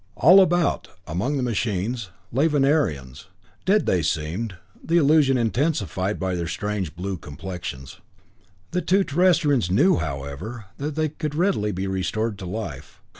All 0.15 0.41
about, 0.41 0.87
among 1.05 1.37
the 1.37 1.43
machines, 1.43 2.09
lay 2.31 2.47
Venerians. 2.47 3.27
Dead 3.65 3.85
they 3.85 4.01
seemed, 4.01 4.55
the 4.83 4.97
illusion 4.97 5.37
intensified 5.37 6.19
by 6.19 6.33
their 6.33 6.47
strangely 6.47 6.95
blue 6.97 7.17
complexions. 7.17 7.99
The 8.71 8.81
two 8.81 9.03
Terrestrians 9.03 9.69
knew, 9.69 9.97
however, 9.97 10.65
that 10.77 10.95
they 10.95 11.09
could 11.09 11.35
readily 11.35 11.71
be 11.71 11.85
restored 11.85 12.39
to 12.39 12.47
life. 12.47 12.99